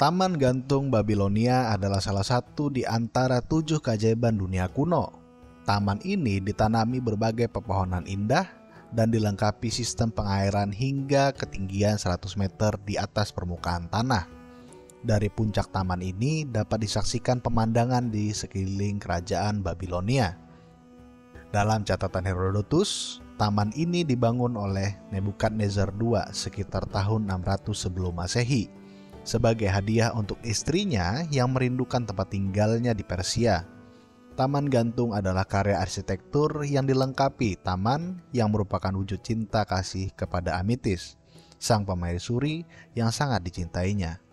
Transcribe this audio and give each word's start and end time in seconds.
Taman 0.00 0.40
Gantung 0.40 0.88
Babilonia 0.88 1.76
adalah 1.76 2.00
salah 2.00 2.24
satu 2.24 2.72
di 2.72 2.88
antara 2.88 3.44
tujuh 3.44 3.84
keajaiban 3.84 4.32
dunia 4.32 4.64
kuno. 4.72 5.12
Taman 5.68 6.00
ini 6.08 6.40
ditanami 6.40 7.04
berbagai 7.04 7.52
pepohonan 7.52 8.08
indah 8.08 8.48
dan 8.96 9.12
dilengkapi 9.12 9.68
sistem 9.68 10.08
pengairan 10.08 10.72
hingga 10.72 11.36
ketinggian 11.36 12.00
100 12.00 12.16
meter 12.40 12.80
di 12.80 12.96
atas 12.96 13.28
permukaan 13.28 13.92
tanah. 13.92 14.24
Dari 15.04 15.28
puncak 15.28 15.68
taman 15.68 16.00
ini 16.00 16.48
dapat 16.48 16.80
disaksikan 16.80 17.44
pemandangan 17.44 18.08
di 18.08 18.32
sekeliling 18.32 18.96
kerajaan 18.96 19.60
Babilonia. 19.60 20.32
Dalam 21.52 21.84
catatan 21.84 22.24
Herodotus, 22.24 23.20
taman 23.36 23.68
ini 23.76 24.08
dibangun 24.08 24.56
oleh 24.56 24.96
Nebukadnezar 25.12 25.92
II 25.92 26.24
sekitar 26.32 26.88
tahun 26.88 27.28
600 27.28 27.76
sebelum 27.76 28.16
Masehi 28.16 28.79
sebagai 29.26 29.68
hadiah 29.68 30.12
untuk 30.16 30.40
istrinya 30.46 31.24
yang 31.28 31.52
merindukan 31.52 32.06
tempat 32.06 32.32
tinggalnya 32.32 32.96
di 32.96 33.04
Persia. 33.04 33.66
Taman 34.38 34.72
gantung 34.72 35.12
adalah 35.12 35.44
karya 35.44 35.76
arsitektur 35.82 36.64
yang 36.64 36.88
dilengkapi 36.88 37.60
taman 37.60 38.24
yang 38.32 38.48
merupakan 38.48 38.94
wujud 38.94 39.20
cinta 39.20 39.68
kasih 39.68 40.08
kepada 40.16 40.56
Amitis, 40.56 41.20
sang 41.60 41.84
pemain 41.84 42.16
suri 42.16 42.64
yang 42.96 43.12
sangat 43.12 43.44
dicintainya. 43.44 44.29